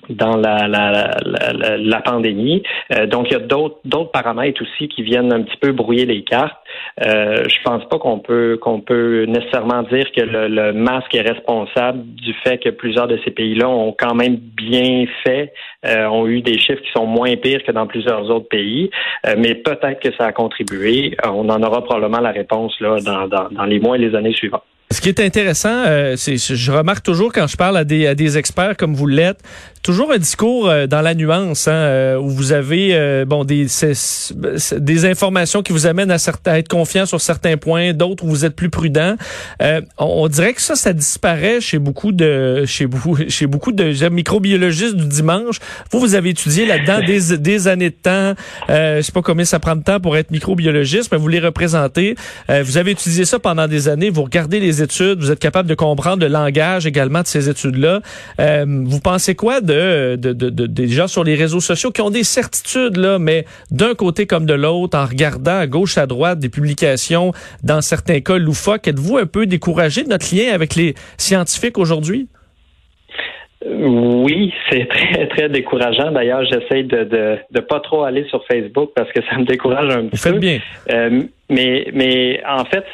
dans 0.08 0.36
la, 0.36 0.68
la, 0.68 1.16
la, 1.24 1.76
la 1.76 2.00
pandémie. 2.00 2.62
Euh, 2.92 3.06
donc, 3.06 3.28
il 3.30 3.32
y 3.32 3.36
a 3.36 3.40
d'autres 3.40 4.10
paramètres 4.12 4.62
aussi 4.62 4.88
qui 4.88 5.02
viennent 5.02 5.32
un 5.32 5.42
petit 5.42 5.56
peu 5.56 5.72
brouiller 5.72 6.06
les 6.06 6.24
cartes. 6.24 6.56
Euh, 7.04 7.44
je 7.48 7.62
pense 7.64 7.84
pas 7.88 7.98
qu'on 7.98 8.18
peut 8.18 8.58
qu'on 8.60 8.80
peut 8.80 9.24
nécessairement 9.24 9.82
dire 9.84 10.06
que 10.14 10.22
le, 10.22 10.72
masque 10.72 11.14
est 11.14 11.22
responsable 11.22 12.04
du 12.14 12.32
fait 12.44 12.58
que 12.58 12.70
plusieurs 12.70 13.06
de 13.08 13.18
ces 13.24 13.30
pays-là 13.30 13.68
ont 13.68 13.94
quand 13.96 14.14
même 14.14 14.36
bien 14.36 15.04
fait, 15.22 15.52
euh, 15.86 16.06
ont 16.06 16.26
eu 16.26 16.42
des 16.42 16.58
chiffres 16.58 16.82
qui 16.82 16.92
sont 16.92 17.06
moins 17.06 17.36
pires 17.36 17.62
que 17.64 17.72
dans 17.72 17.86
plusieurs 17.86 18.28
autres 18.30 18.48
pays. 18.48 18.90
Euh, 19.26 19.34
mais 19.38 19.54
peut-être 19.54 20.00
que 20.00 20.14
ça 20.16 20.26
a 20.26 20.32
contribué. 20.32 21.16
On 21.24 21.48
en 21.48 21.62
aura 21.62 21.84
probablement 21.84 22.20
la 22.20 22.32
réponse 22.32 22.78
là 22.80 22.98
dans, 23.00 23.28
dans, 23.28 23.48
dans 23.50 23.64
les 23.64 23.80
mois 23.80 23.96
et 23.96 24.00
les 24.00 24.14
années 24.14 24.34
suivantes. 24.34 24.64
Ce 24.92 25.00
qui 25.00 25.08
est 25.08 25.20
intéressant, 25.20 25.84
euh, 25.86 26.16
c'est 26.16 26.36
je 26.36 26.70
remarque 26.70 27.02
toujours 27.02 27.32
quand 27.32 27.46
je 27.46 27.56
parle 27.56 27.78
à 27.78 27.84
des, 27.84 28.06
à 28.06 28.14
des 28.14 28.36
experts 28.36 28.76
comme 28.76 28.94
vous 28.94 29.06
l'êtes, 29.06 29.40
toujours 29.82 30.12
un 30.12 30.18
discours 30.18 30.68
euh, 30.68 30.86
dans 30.86 31.00
la 31.00 31.14
nuance, 31.14 31.68
hein, 31.68 31.72
euh, 31.72 32.16
où 32.16 32.28
vous 32.28 32.52
avez 32.52 33.24
bon 33.26 33.44
des 33.44 33.66
des 34.76 35.04
informations 35.04 35.62
qui 35.62 35.72
vous 35.72 35.86
amènent 35.86 36.10
à, 36.10 36.16
à 36.46 36.58
être 36.58 36.68
confiant 36.68 37.06
sur 37.06 37.20
certains 37.20 37.56
points, 37.56 37.92
d'autres 37.92 38.24
où 38.24 38.28
vous 38.28 38.44
êtes 38.44 38.56
plus 38.56 38.70
prudent. 38.70 39.16
On, 39.98 40.28
dirait 40.28 40.54
que 40.54 40.62
ça, 40.62 40.74
ça 40.74 40.92
disparaît 40.92 41.60
chez 41.60 41.78
beaucoup 41.78 42.12
de 42.12 42.64
chez 42.66 42.86
beaucoup 42.86 43.16
chez 43.28 43.46
beaucoup 43.46 43.72
de 43.72 44.08
microbiologistes 44.08 44.96
du 44.96 45.06
dimanche. 45.06 45.58
Vous, 45.90 46.00
vous 46.00 46.14
avez 46.14 46.30
étudié 46.30 46.66
là-dedans 46.66 47.00
des, 47.04 47.36
des 47.38 47.68
années 47.68 47.90
de 47.90 47.94
temps. 47.94 48.34
je 48.68 49.00
sais 49.02 49.12
pas 49.12 49.22
combien 49.22 49.44
ça 49.44 49.58
prend 49.58 49.76
de 49.76 49.82
temps 49.82 50.00
pour 50.00 50.16
être 50.16 50.30
microbiologiste, 50.30 51.10
mais 51.12 51.18
vous 51.18 51.28
les 51.28 51.40
représentez. 51.40 52.14
vous 52.48 52.76
avez 52.76 52.92
étudié 52.92 53.24
ça 53.24 53.38
pendant 53.38 53.68
des 53.68 53.88
années. 53.88 54.10
Vous 54.10 54.22
regardez 54.22 54.60
les 54.60 54.82
études, 54.82 55.20
vous 55.20 55.30
êtes 55.30 55.38
capable 55.38 55.68
de 55.68 55.74
comprendre 55.74 56.22
le 56.22 56.28
langage 56.28 56.86
également 56.86 57.22
de 57.22 57.26
ces 57.26 57.48
études-là. 57.48 58.00
Euh, 58.40 58.64
vous 58.84 59.00
pensez 59.00 59.34
quoi 59.34 59.60
de, 59.60 59.71
de, 59.72 60.32
de, 60.32 60.50
de, 60.50 60.66
des 60.66 60.88
gens 60.88 61.08
sur 61.08 61.24
les 61.24 61.34
réseaux 61.34 61.60
sociaux 61.60 61.90
qui 61.90 62.00
ont 62.00 62.10
des 62.10 62.24
certitudes, 62.24 62.96
là, 62.96 63.18
mais 63.18 63.46
d'un 63.70 63.94
côté 63.94 64.26
comme 64.26 64.46
de 64.46 64.54
l'autre, 64.54 64.98
en 64.98 65.06
regardant 65.06 65.58
à 65.58 65.66
gauche, 65.66 65.98
à 65.98 66.06
droite 66.06 66.38
des 66.38 66.48
publications, 66.48 67.32
dans 67.62 67.80
certains 67.80 68.20
cas 68.20 68.38
loufoques, 68.38 68.88
êtes-vous 68.88 69.18
un 69.18 69.26
peu 69.26 69.46
découragé 69.46 70.04
de 70.04 70.08
notre 70.08 70.34
lien 70.34 70.52
avec 70.52 70.74
les 70.74 70.94
scientifiques 71.16 71.78
aujourd'hui? 71.78 72.28
Oui, 73.66 74.52
c'est 74.70 74.86
très, 74.88 75.26
très 75.28 75.48
décourageant. 75.48 76.10
D'ailleurs, 76.10 76.44
j'essaie 76.44 76.82
de, 76.82 77.04
de, 77.04 77.38
de 77.50 77.60
pas 77.60 77.80
trop 77.80 78.04
aller 78.04 78.24
sur 78.28 78.44
Facebook 78.46 78.90
parce 78.94 79.10
que 79.12 79.20
ça 79.30 79.38
me 79.38 79.44
décourage 79.44 79.94
un 79.94 80.06
petit 80.06 80.30
peu. 80.30 80.38
bien. 80.38 80.58
Euh, 80.90 81.22
mais, 81.48 81.88
mais 81.92 82.42
en 82.48 82.64
fait, 82.64 82.84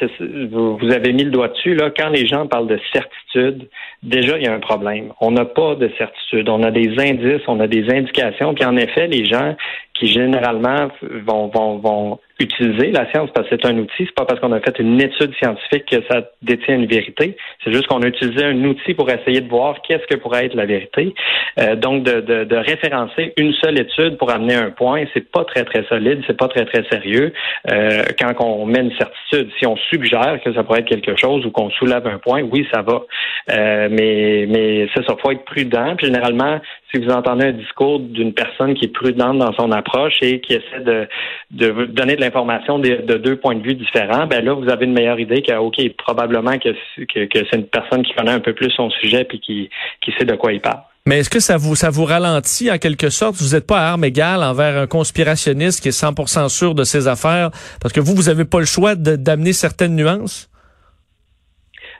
vous, 0.51 0.77
vous, 0.77 0.91
avez 0.91 1.13
mis 1.13 1.23
le 1.23 1.31
doigt 1.31 1.47
dessus. 1.47 1.75
Là, 1.75 1.91
quand 1.95 2.09
les 2.09 2.27
gens 2.27 2.45
parlent 2.45 2.67
de 2.67 2.79
certitude, 2.91 3.69
déjà, 4.03 4.37
il 4.37 4.43
y 4.43 4.47
a 4.47 4.53
un 4.53 4.59
problème. 4.59 5.13
On 5.21 5.31
n'a 5.31 5.45
pas 5.45 5.75
de 5.75 5.89
certitude. 5.97 6.49
On 6.49 6.63
a 6.63 6.71
des 6.71 6.99
indices, 6.99 7.41
on 7.47 7.59
a 7.59 7.67
des 7.67 7.89
indications. 7.89 8.53
Puis 8.53 8.65
en 8.65 8.75
effet, 8.75 9.07
les 9.07 9.25
gens 9.25 9.55
qui 9.93 10.07
généralement 10.07 10.89
vont, 11.25 11.47
vont, 11.47 11.77
vont 11.77 12.19
utiliser 12.39 12.91
la 12.91 13.09
science 13.11 13.29
parce 13.33 13.49
que 13.49 13.55
c'est 13.55 13.67
un 13.67 13.77
outil. 13.77 14.05
C'est 14.05 14.15
pas 14.15 14.25
parce 14.25 14.39
qu'on 14.39 14.51
a 14.53 14.59
fait 14.61 14.79
une 14.79 14.99
étude 15.01 15.33
scientifique 15.35 15.85
que 15.85 15.97
ça 16.09 16.21
détient 16.41 16.75
une 16.75 16.85
vérité. 16.85 17.35
C'est 17.63 17.73
juste 17.73 17.87
qu'on 17.87 18.01
a 18.01 18.07
utilisé 18.07 18.45
un 18.45 18.63
outil 18.63 18.93
pour 18.93 19.09
essayer 19.09 19.41
de 19.41 19.49
voir 19.49 19.81
qu'est-ce 19.81 20.05
que 20.07 20.15
pourrait 20.15 20.45
être 20.45 20.55
la 20.55 20.65
vérité. 20.65 21.13
Euh, 21.59 21.75
donc, 21.75 22.03
de, 22.03 22.21
de, 22.21 22.43
de, 22.45 22.55
référencer 22.55 23.33
une 23.37 23.53
seule 23.53 23.79
étude 23.79 24.17
pour 24.17 24.31
amener 24.31 24.55
un 24.55 24.71
point, 24.71 25.03
c'est 25.13 25.29
pas 25.29 25.43
très 25.43 25.63
très 25.65 25.83
solide, 25.85 26.21
c'est 26.27 26.37
pas 26.37 26.47
très 26.47 26.65
très 26.65 26.83
sérieux. 26.89 27.33
Euh, 27.69 28.03
quand 28.19 28.33
on 28.39 28.65
met 28.65 28.81
une 28.81 28.95
certitude, 28.97 29.49
si 29.59 29.65
on 29.65 29.75
suggère 29.75 30.39
que 30.43 30.53
ça 30.53 30.63
pourrait 30.63 30.79
être 30.79 30.89
quelque 30.89 31.15
chose 31.17 31.45
ou 31.45 31.51
qu'on 31.51 31.69
soulève 31.71 32.07
un 32.07 32.19
point, 32.19 32.41
oui, 32.41 32.67
ça 32.73 32.81
va. 32.81 33.01
Euh, 33.51 33.89
mais 33.91 34.45
mais 34.47 34.87
c'est 34.93 35.05
ça, 35.05 35.15
faut 35.21 35.31
être 35.31 35.45
prudent. 35.45 35.95
Puis 35.97 36.07
généralement, 36.07 36.59
si 36.91 37.01
vous 37.01 37.11
entendez 37.11 37.47
un 37.47 37.51
discours 37.51 37.99
d'une 37.99 38.33
personne 38.33 38.73
qui 38.73 38.85
est 38.85 38.93
prudente 38.93 39.37
dans 39.37 39.53
son 39.53 39.71
approche 39.71 40.15
et 40.21 40.39
qui 40.39 40.53
essaie 40.53 40.83
de, 40.83 41.07
de 41.51 41.85
donner 41.85 42.15
de 42.15 42.21
de, 42.29 43.17
deux 43.17 43.35
points 43.35 43.55
de 43.55 43.63
vue 43.63 43.75
différents, 43.75 44.27
ben 44.27 44.43
là, 44.43 44.53
vous 44.53 44.69
avez 44.69 44.85
une 44.85 44.93
meilleure 44.93 45.19
idée 45.19 45.41
que, 45.41 45.53
OK, 45.55 45.77
probablement 45.97 46.57
que, 46.57 46.69
que, 47.05 47.45
c'est 47.49 47.57
une 47.57 47.65
personne 47.65 48.03
qui 48.03 48.13
connaît 48.13 48.31
un 48.31 48.39
peu 48.39 48.53
plus 48.53 48.71
son 48.71 48.89
sujet 48.89 49.23
puis 49.23 49.39
qui, 49.39 49.69
qui 50.01 50.11
sait 50.17 50.25
de 50.25 50.35
quoi 50.35 50.53
il 50.53 50.61
parle. 50.61 50.81
Mais 51.05 51.19
est-ce 51.19 51.29
que 51.29 51.39
ça 51.39 51.57
vous, 51.57 51.75
ça 51.75 51.89
vous 51.89 52.05
ralentit 52.05 52.69
en 52.69 52.77
quelque 52.77 53.09
sorte? 53.09 53.35
Vous 53.37 53.55
n'êtes 53.55 53.65
pas 53.65 53.79
à 53.79 53.91
armes 53.91 54.03
égales 54.03 54.43
envers 54.43 54.77
un 54.77 54.85
conspirationniste 54.85 55.81
qui 55.81 55.87
est 55.87 56.03
100% 56.03 56.49
sûr 56.49 56.75
de 56.75 56.83
ses 56.83 57.07
affaires 57.07 57.49
parce 57.81 57.93
que 57.93 57.99
vous, 57.99 58.13
vous 58.13 58.23
n'avez 58.23 58.45
pas 58.45 58.59
le 58.59 58.65
choix 58.65 58.95
d'amener 58.95 59.53
certaines 59.53 59.95
nuances? 59.95 60.49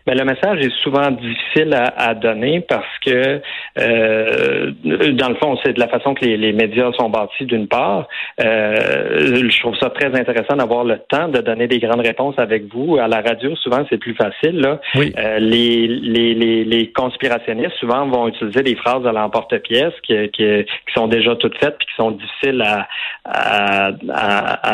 Mais 0.08 0.16
le 0.16 0.26
message 0.26 0.60
est 0.60 0.74
souvent 0.82 1.12
difficile 1.12 1.74
à, 1.74 2.14
donner 2.14 2.62
parce 2.62 2.98
que, 3.06 3.42
euh, 3.78 4.72
dans 5.12 5.30
le 5.30 5.36
fond, 5.36 5.58
c'est 5.64 5.74
de 5.74 5.80
la 5.80 5.88
façon 5.88 6.14
que 6.14 6.26
les, 6.26 6.54
médias 6.54 6.92
sont 6.94 7.10
bâtis, 7.10 7.46
d'une 7.46 7.68
part. 7.68 8.08
Euh, 8.44 9.50
je 9.50 9.60
trouve 9.60 9.76
ça 9.78 9.90
très 9.90 10.08
intéressant 10.20 10.56
d'avoir 10.56 10.84
le 10.84 11.00
temps 11.10 11.28
de 11.28 11.40
donner 11.40 11.68
des 11.68 11.80
grandes 11.80 12.02
réponses 12.02 12.36
avec 12.38 12.64
vous. 12.74 12.98
À 12.98 13.08
la 13.08 13.22
radio, 13.22 13.56
souvent, 13.56 13.86
c'est 13.90 13.98
plus 13.98 14.16
facile. 14.16 14.60
Là. 14.60 14.80
Euh, 14.96 15.40
les, 15.40 15.88
les, 15.88 16.34
les, 16.64 16.92
conspirationnistes, 16.92 17.76
souvent, 17.80 18.08
vont 18.08 18.28
utiliser 18.28 18.64
des 18.64 18.76
phrases 18.76 19.06
à 19.06 19.12
l'emporte-pièce 19.12 19.94
qui, 20.04 20.16
qui, 20.30 20.66
sont 20.94 21.08
déjà 21.08 21.36
toutes 21.36 21.58
faites 21.58 21.78
puis 21.78 21.88
qui 21.88 21.96
sont 21.96 22.12
difficiles 22.12 22.62
à, 22.62 22.88
à, 23.26 23.92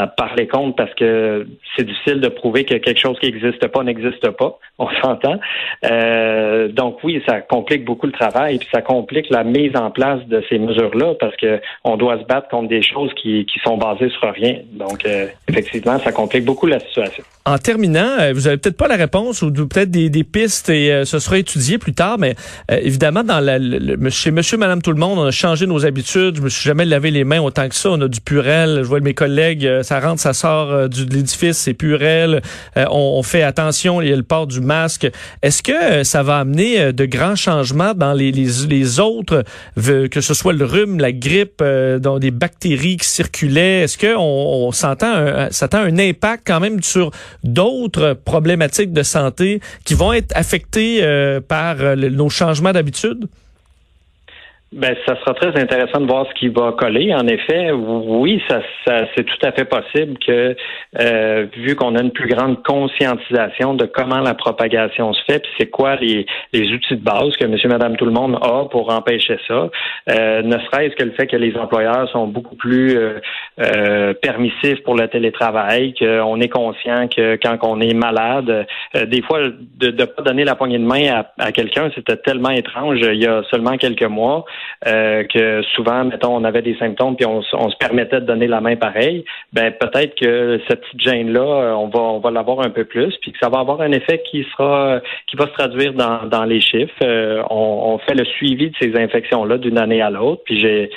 à, 0.01 0.07
parler 0.07 0.47
contre 0.47 0.75
parce 0.75 0.93
que 0.95 1.45
c'est 1.75 1.85
difficile 1.85 2.21
de 2.21 2.29
prouver 2.29 2.63
que 2.63 2.75
quelque 2.75 2.99
chose 2.99 3.17
qui 3.19 3.31
n'existe 3.31 3.67
pas 3.67 3.83
n'existe 3.83 4.29
pas. 4.31 4.57
On 4.77 4.87
Euh, 5.83 6.67
donc 6.69 6.97
oui, 7.03 7.21
ça 7.27 7.41
complique 7.41 7.85
beaucoup 7.85 8.07
le 8.07 8.11
travail, 8.11 8.57
puis 8.57 8.67
ça 8.71 8.81
complique 8.81 9.29
la 9.29 9.43
mise 9.43 9.75
en 9.75 9.91
place 9.91 10.25
de 10.27 10.43
ces 10.49 10.59
mesures-là, 10.59 11.13
parce 11.19 11.35
que 11.37 11.59
on 11.83 11.97
doit 11.97 12.19
se 12.19 12.23
battre 12.23 12.47
contre 12.49 12.69
des 12.69 12.81
choses 12.81 13.11
qui, 13.15 13.45
qui 13.45 13.59
sont 13.59 13.77
basées 13.77 14.09
sur 14.09 14.31
rien. 14.33 14.57
Donc 14.73 15.05
euh, 15.05 15.27
effectivement, 15.47 15.99
ça 15.99 16.11
complique 16.11 16.45
beaucoup 16.45 16.67
la 16.67 16.79
situation. 16.79 17.23
En 17.45 17.57
terminant, 17.57 18.09
euh, 18.19 18.33
vous 18.33 18.47
avez 18.47 18.57
peut-être 18.57 18.77
pas 18.77 18.87
la 18.87 18.95
réponse 18.95 19.41
ou 19.41 19.51
peut-être 19.51 19.91
des, 19.91 20.23
pistes 20.23 20.69
et 20.69 21.03
ce 21.05 21.19
sera 21.19 21.37
étudié 21.37 21.77
plus 21.77 21.93
tard, 21.93 22.17
mais 22.17 22.35
évidemment, 22.69 23.23
dans 23.23 23.39
la, 23.39 23.59
chez 24.09 24.31
Monsieur, 24.31 24.57
Madame, 24.57 24.81
tout 24.81 24.91
le 24.91 24.97
monde, 24.97 25.19
on 25.19 25.25
a 25.25 25.31
changé 25.31 25.67
nos 25.67 25.85
habitudes. 25.85 26.37
Je 26.37 26.41
me 26.41 26.49
suis 26.49 26.67
jamais 26.67 26.85
lavé 26.85 27.11
les 27.11 27.23
mains 27.23 27.41
autant 27.41 27.69
que 27.69 27.75
ça. 27.75 27.91
On 27.91 28.01
a 28.01 28.07
du 28.07 28.21
purel. 28.21 28.79
Je 28.79 28.87
vois 28.87 29.01
mes 29.01 29.13
collègues, 29.13 29.83
ça 29.83 29.99
rentre, 29.99 30.19
ça 30.19 30.33
sort 30.33 30.89
de 30.89 31.13
l'édifice, 31.13 31.57
c'est 31.57 31.75
purel. 31.75 32.41
On, 32.75 33.17
on, 33.17 33.23
fait 33.23 33.43
attention, 33.43 34.01
il 34.01 34.09
y 34.09 34.13
a 34.13 34.15
le 34.15 34.23
port 34.23 34.47
du 34.47 34.61
masque. 34.61 35.04
Est-ce 35.41 35.63
que 35.63 35.71
euh, 35.71 36.03
ça 36.03 36.23
va 36.23 36.39
amener 36.39 36.79
euh, 36.79 36.91
de 36.91 37.05
grands 37.05 37.35
changements 37.35 37.93
dans 37.93 38.13
les, 38.13 38.99
autres, 38.99 39.43
que 39.75 40.21
ce 40.21 40.33
soit 40.33 40.53
le 40.53 40.65
rhume, 40.65 40.99
la 40.99 41.11
grippe, 41.11 41.61
euh, 41.61 41.99
dans 41.99 42.19
des 42.19 42.31
bactéries 42.31 42.97
qui 42.97 43.07
circulaient? 43.07 43.81
Est-ce 43.81 43.97
qu'on 43.97 44.19
on, 44.19 44.71
s'entend 44.71 45.13
un, 45.13 45.51
s'attend 45.51 45.79
un 45.79 45.97
impact 45.97 46.43
quand 46.45 46.59
même 46.59 46.81
sur 46.83 47.11
d'autres 47.43 48.17
problématiques 48.25 48.93
de 48.93 49.03
santé 49.03 49.61
qui 49.83 49.93
vont 49.93 50.13
être 50.13 50.31
affectées 50.35 51.01
par 51.47 51.77
nos 51.95 52.29
changements 52.29 52.71
d'habitude? 52.71 53.27
Ben, 54.75 54.93
ça 55.05 55.15
sera 55.21 55.33
très 55.35 55.57
intéressant 55.57 56.01
de 56.01 56.05
voir 56.05 56.27
ce 56.27 56.33
qui 56.33 56.49
va 56.49 56.73
coller. 56.73 57.15
En 57.15 57.25
effet, 57.27 57.71
oui, 57.71 58.43
ça, 58.49 58.59
ça 58.85 59.05
c'est 59.15 59.23
tout 59.23 59.37
à 59.41 59.53
fait 59.53 59.63
possible 59.63 60.17
que, 60.17 60.53
euh, 60.99 61.45
vu 61.55 61.77
qu'on 61.77 61.95
a 61.95 62.01
une 62.01 62.11
plus 62.11 62.27
grande 62.27 62.61
conscientisation 62.61 63.73
de 63.73 63.85
comment 63.85 64.19
la 64.19 64.33
propagation 64.33 65.13
se 65.13 65.23
fait, 65.23 65.39
puis 65.39 65.51
c'est 65.57 65.69
quoi 65.69 65.95
les, 65.95 66.25
les 66.51 66.73
outils 66.73 66.97
de 66.97 67.01
base 67.01 67.37
que 67.37 67.45
Monsieur, 67.45 67.69
Madame, 67.69 67.95
tout 67.95 68.03
le 68.03 68.11
monde 68.11 68.37
a 68.41 68.65
pour 68.65 68.93
empêcher 68.93 69.37
ça, 69.47 69.69
euh, 70.09 70.41
ne 70.41 70.57
serait-ce 70.59 70.95
que 70.97 71.03
le 71.03 71.11
fait 71.11 71.27
que 71.27 71.37
les 71.37 71.55
employeurs 71.55 72.09
sont 72.09 72.27
beaucoup 72.27 72.57
plus 72.57 72.97
euh, 72.97 73.21
euh 73.61 74.13
permissifs 74.21 74.83
pour 74.83 74.95
le 74.95 75.07
télétravail, 75.07 75.93
qu'on 75.93 76.41
est 76.41 76.49
conscient 76.49 77.07
que 77.07 77.37
quand 77.41 77.57
on 77.61 77.79
est 77.79 77.93
malade, 77.93 78.67
euh, 78.97 79.05
des 79.05 79.21
fois 79.21 79.39
de 79.77 79.87
ne 79.91 80.03
pas 80.03 80.21
donner 80.21 80.43
la 80.43 80.55
poignée 80.55 80.79
de 80.79 80.83
main 80.83 81.23
à, 81.37 81.45
à 81.45 81.53
quelqu'un, 81.53 81.89
c'était 81.95 82.17
tellement 82.17 82.49
étrange 82.49 82.99
il 83.01 83.23
y 83.23 83.27
a 83.27 83.41
seulement 83.49 83.77
quelques 83.77 84.03
mois. 84.03 84.43
Euh, 84.87 85.23
que 85.23 85.61
souvent, 85.75 86.03
mettons, 86.05 86.35
on 86.35 86.43
avait 86.43 86.61
des 86.61 86.77
symptômes 86.77 87.15
puis 87.15 87.25
on, 87.25 87.41
se 87.41 87.77
permettait 87.77 88.21
de 88.21 88.25
donner 88.25 88.47
la 88.47 88.61
main 88.61 88.75
pareil, 88.75 89.25
ben 89.53 89.71
peut-être 89.71 90.15
que 90.15 90.59
cette 90.67 90.81
petite 90.81 91.01
gêne-là, 91.01 91.41
euh, 91.41 91.73
on 91.73 91.87
va 91.87 91.99
on 91.99 92.19
va 92.19 92.31
l'avoir 92.31 92.59
un 92.59 92.69
peu 92.69 92.85
plus, 92.85 93.15
puis 93.21 93.31
que 93.31 93.37
ça 93.39 93.49
va 93.49 93.59
avoir 93.59 93.81
un 93.81 93.91
effet 93.91 94.21
qui 94.29 94.45
sera 94.51 94.99
qui 95.27 95.35
va 95.37 95.47
se 95.47 95.53
traduire 95.53 95.93
dans, 95.93 96.25
dans 96.27 96.43
les 96.43 96.61
chiffres. 96.61 96.93
Euh, 97.03 97.41
on, 97.49 97.97
fait 98.05 98.13
le 98.13 98.25
suivi 98.25 98.69
de 98.69 98.75
ces 98.79 98.95
infections-là 98.97 99.57
d'une 99.57 99.77
année 99.77 100.01
à 100.01 100.09
l'autre, 100.09 100.41
puis 100.45 100.59
j'ai 100.59 100.89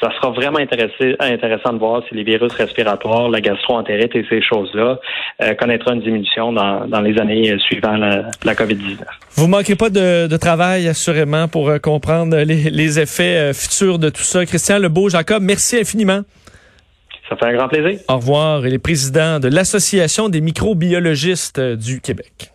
ça 0.00 0.10
sera 0.14 0.30
vraiment 0.30 0.58
intéressant 0.58 1.72
de 1.72 1.78
voir 1.78 2.02
si 2.08 2.14
les 2.14 2.24
virus 2.24 2.52
respiratoires, 2.52 3.28
la 3.28 3.40
gastroentérite 3.40 4.14
et 4.14 4.24
ces 4.28 4.42
choses-là 4.42 4.98
euh, 5.42 5.54
connaîtront 5.54 5.94
une 5.94 6.02
diminution 6.02 6.52
dans, 6.52 6.86
dans 6.86 7.00
les 7.00 7.18
années 7.18 7.56
suivant 7.58 7.96
la, 7.96 8.26
la 8.44 8.54
COVID-19. 8.54 8.98
Vous 9.36 9.48
manquez 9.48 9.76
pas 9.76 9.90
de, 9.90 10.26
de, 10.26 10.36
travail, 10.36 10.88
assurément, 10.88 11.48
pour 11.48 11.68
euh, 11.68 11.78
comprendre 11.78 12.36
les, 12.36 12.70
les 12.70 13.00
effets 13.00 13.50
euh, 13.50 13.52
futurs 13.52 13.98
de 13.98 14.10
tout 14.10 14.22
ça. 14.22 14.44
Christian 14.44 14.78
Lebeau, 14.78 15.08
Jacob, 15.08 15.42
merci 15.42 15.78
infiniment. 15.78 16.20
Ça 17.28 17.36
fait 17.36 17.46
un 17.46 17.56
grand 17.56 17.68
plaisir. 17.68 17.98
Au 18.08 18.16
revoir. 18.16 18.66
Il 18.66 18.74
est 18.74 18.78
président 18.78 19.40
de 19.40 19.48
l'Association 19.48 20.28
des 20.28 20.40
microbiologistes 20.40 21.60
du 21.60 22.00
Québec. 22.00 22.51